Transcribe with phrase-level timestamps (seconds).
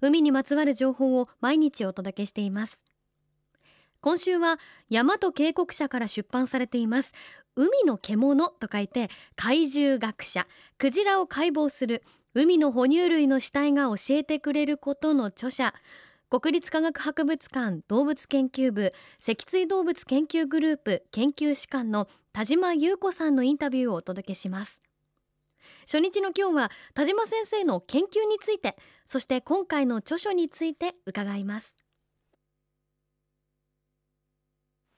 [0.00, 2.82] 海にまつわる情報を毎日お届けしています。
[4.02, 4.58] 今週は
[4.90, 7.12] 大和渓谷社から出版されています。
[7.54, 10.48] 海の獣と書いて怪獣学者。
[10.76, 12.02] クジラを解剖する。
[12.34, 15.72] 海の哺乳類の死体が教えてくれることの著者。
[16.30, 18.92] 国立科学博物館動物研究部。
[19.18, 24.80] 脊椎動物研究グループ研究士官の田島優子さんのインタビューをお届けします。
[25.82, 28.76] 初日の今日は田島先生の研究について
[29.06, 31.74] そして今回の著書について伺います。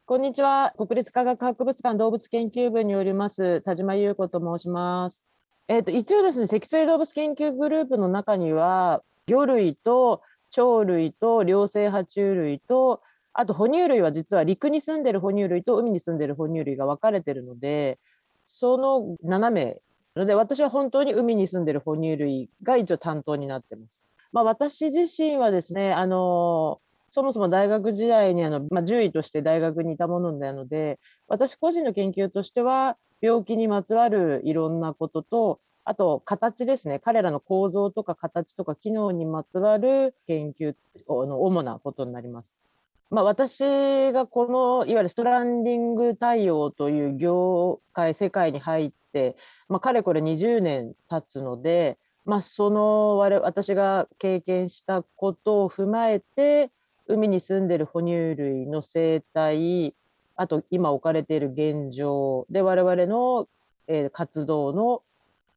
[0.06, 0.74] こんにちは。
[0.76, 5.30] 国立科学博物館動物研究部によります田島優子と申します。
[5.68, 10.20] えーと、一応ですね脊椎動物研究グループの中には魚類と
[10.54, 13.00] 鳥類と両生爬虫類と
[13.32, 17.98] あと哺乳類は実は陸に住んでる哺乳類と海に住んでる哺乳類が分かれてるので
[18.46, 19.78] その7名
[20.20, 24.02] ので私は本当に海に住んでる哺乳類が一応担当になってます。
[24.32, 30.98] まあ、私自身はですねあのそもそも大学時代にあの、まあ、獣医として大学にいたものなので
[31.28, 36.98] 私個人の研究としては病気にまつわるいろんなこととあと、形ですね。
[36.98, 40.74] 彼らの構造とか形とか機能にまつわる研究
[41.06, 42.64] の主なことになります。
[43.10, 49.36] まあ、私がこのいわゆるストランディング対応という業界、世界に入って、
[49.68, 56.70] まあ、かれこれ20年経つので、まあ、その我私が経験したことを踏まえて、
[57.06, 59.94] 海に住んでる哺乳類の生態、
[60.36, 63.46] あと今置かれている現状で、我々の、
[63.86, 65.02] えー、活動の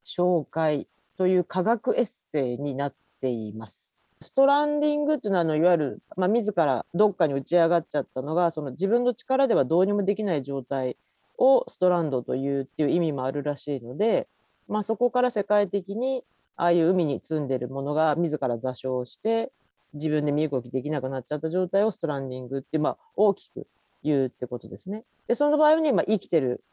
[0.05, 0.87] 紹介
[1.17, 3.86] という科学エッセイになっています。
[4.21, 10.97] ストランディングっていうのはあのいわゆる、まあ、自らどっかに打ち上がっちゃったのがその自分の力ではどうにもできない状態
[11.37, 14.27] をストランドというっていう意味もあるらしいので、
[14.67, 16.23] まあ、そこから世界的に
[16.55, 19.51] ああいう海に積んでるものが自ら座礁して
[19.93, 23.67] 自分で身動きできなくなっちゃった状態をストランディングって、まあ、大きく
[24.03, 25.03] 言うってことですね。
[25.27, 26.63] でその場合に、まあ、生きてる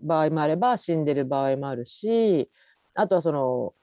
[0.00, 2.48] 場合もあれば死んでる場合もあるし
[2.94, 3.74] あとはその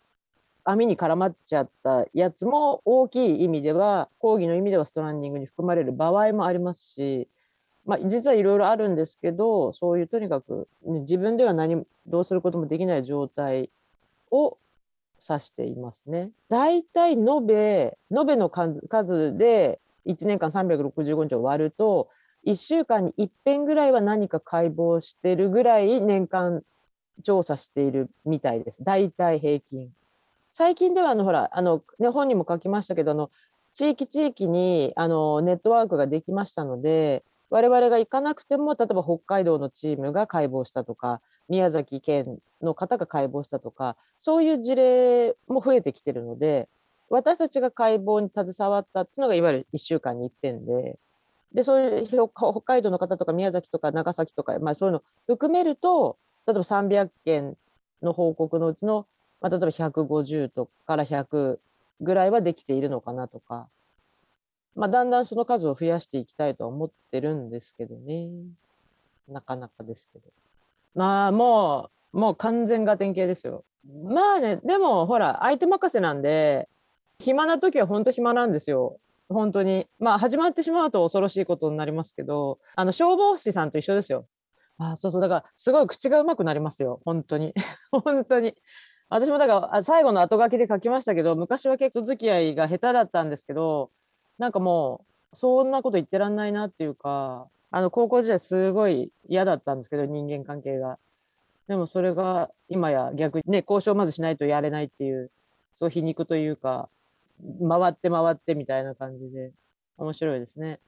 [0.70, 7.30] 網に絡まっちゃったやつも大きい意味では講義の意味ではストランディングに含まれる場合もありますし、
[7.86, 13.70] まあ、実はいろいろあるんですけどそういうとにかく、ね、自分では何どうすることもできない状態
[14.30, 14.58] を
[15.26, 16.32] 指していますね。
[16.50, 22.10] 大体延べ延べの数で1年間365日を割ると
[22.46, 26.62] 1週間に1遍ぐらいは何か解剖してるぐらい年間
[27.24, 28.84] 調査しているみたいです。
[28.84, 29.92] 大体平均。
[30.58, 33.30] 最近ではあのほらあの、ね、本にも書きましたけどあの
[33.74, 46.68] 地域地域にあのネットワークができましたので我々が行かなくても例えば北海道のチームが解剖したとか宮崎県の方が解剖したとかそういう事例も増えてきてるので
[47.12, 50.98] 私たちが解剖に携わったっていうのがいわゆる1週間に一遍で
[51.54, 52.30] で、そういう北
[52.66, 57.56] 海道の方とか宮崎とか長崎とか、まあそういうの含めると、例えば300件
[58.02, 59.08] の報告のうちの、
[59.42, 61.60] まあ、例えば150とかから100
[62.02, 63.68] ぐらいはできているのかなとか、
[64.76, 68.30] まあだんだんその数を増やしていきたいとは思ってるんですけどね。
[69.28, 70.26] なかなかですけど。
[70.94, 73.66] まあもう、もう完全が典型ですよ。
[74.04, 76.70] まあね、でもほら、相手任せなんで、
[77.20, 79.00] 暇な時は本当暇なんですよ。
[79.30, 79.88] 本当に。
[80.00, 84.28] まあ、始まってしまうと恐ろしいことになりますけど、あの、消防士さんと一緒ですよ。
[84.78, 85.22] あそうそう。
[85.22, 87.02] だから、すごい口がうまくなりますよ。
[87.04, 87.54] 本当に。
[87.92, 88.54] 本当に。
[89.10, 93.90] 私もだから、最後の後書きで書きましたけど、昔は結構付き合いが下手だったんですけど、
[94.38, 101.00] なんかもう、そんなこと言ってらんないなっていうか、あの、高校時代すごい嫌だったんですけど、人間関係が。
[101.68, 105.32] でもそれが今や逆にね、交渉まずしないとやれないっていう、
[105.74, 106.90] そう皮肉というか、
[107.68, 109.52] 回って回ってみたいな感じで
[109.98, 110.80] 面白いですね。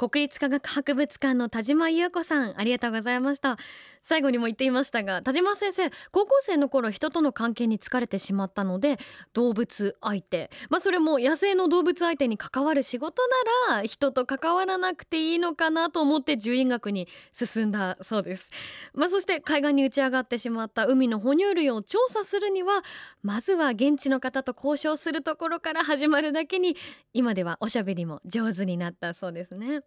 [0.00, 3.58] 国立科学博物館の田島優子さんありがとうございました。
[4.02, 8.96] 最後にも言っていましたが田島先生高校生の頃人との関係に疲れてしまったので
[9.34, 10.50] 動物相手。
[10.70, 13.22] まあそれも野生の動物相手に関わる仕事
[13.68, 18.50] なら人と関わらなくていいのかなと思って獣医学に進んだそうです。
[18.94, 22.82] まあそして海岸に打ち上がってしまった海の哺乳類を調査するには
[23.22, 26.74] まずは現地の方と交渉するところから始まるだけに
[27.12, 29.82] 今ではおしゃべりも上手になったそうですね。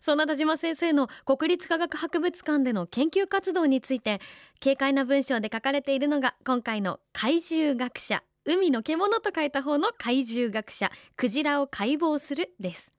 [0.00, 4.20] そんな田島先生の国立科学博物館での研究活動について
[4.62, 12.90] 軽快な文章で書かれているのが今回の怪獣学者海の獣と書いた方の怪獣学者クジラを解剖するです。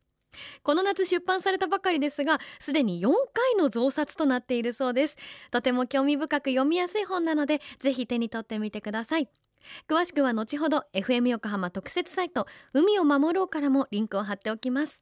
[0.64, 5.18] この夏出版されたばかりですがすでに4回の増刷となっているそうです。
[5.52, 9.30] とても興味深く読みやすい本なのでぜひ手に取ってみてください。
[9.88, 15.02] 詳しくは後ほど FM 横浜特設サイト海を守ろうからもリンクを貼っておきます。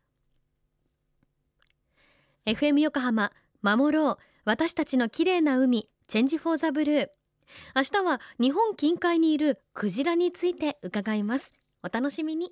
[2.47, 4.17] FM 横浜守ろう。
[4.45, 7.09] 私たちの綺麗な海チェンジフォーザブルー。
[7.75, 11.53] 明日は日本近海にいるクジラについて伺います。
[11.83, 12.51] お楽しみに。